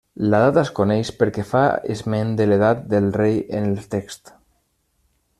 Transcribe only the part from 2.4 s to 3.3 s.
l'edat del